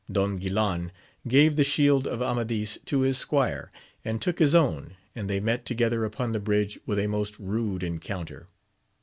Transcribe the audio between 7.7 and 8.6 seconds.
encounter.